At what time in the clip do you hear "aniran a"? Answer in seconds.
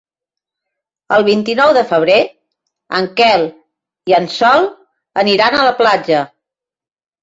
5.27-5.65